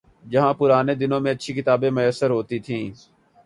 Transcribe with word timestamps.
جہاں 0.31 0.53
پرانے 0.53 0.93
دنوں 0.95 1.19
میں 1.19 1.31
اچھی 1.31 1.51
کتابیں 1.53 1.91
میسر 1.91 2.29
ہوتی 2.29 2.57
تھیں۔ 2.59 2.85